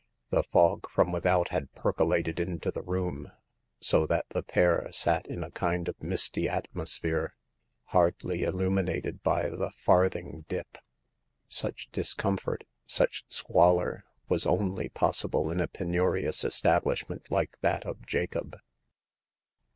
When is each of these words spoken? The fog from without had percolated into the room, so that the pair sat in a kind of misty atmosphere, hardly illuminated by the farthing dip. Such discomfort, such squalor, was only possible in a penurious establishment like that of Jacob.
The 0.31 0.41
fog 0.41 0.89
from 0.89 1.11
without 1.11 1.49
had 1.49 1.71
percolated 1.75 2.39
into 2.39 2.71
the 2.71 2.81
room, 2.81 3.27
so 3.79 4.07
that 4.07 4.25
the 4.29 4.41
pair 4.41 4.91
sat 4.91 5.27
in 5.27 5.43
a 5.43 5.51
kind 5.51 5.87
of 5.87 6.01
misty 6.01 6.49
atmosphere, 6.49 7.35
hardly 7.83 8.41
illuminated 8.41 9.21
by 9.21 9.47
the 9.51 9.69
farthing 9.77 10.45
dip. 10.47 10.79
Such 11.49 11.91
discomfort, 11.91 12.63
such 12.87 13.25
squalor, 13.29 14.03
was 14.27 14.47
only 14.47 14.89
possible 14.89 15.51
in 15.51 15.61
a 15.61 15.67
penurious 15.67 16.43
establishment 16.43 17.29
like 17.29 17.59
that 17.59 17.85
of 17.85 18.03
Jacob. 18.07 18.57